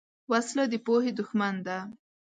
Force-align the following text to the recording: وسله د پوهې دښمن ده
وسله 0.31 0.63
د 0.71 0.73
پوهې 0.85 1.11
دښمن 1.19 1.55
ده 1.65 1.77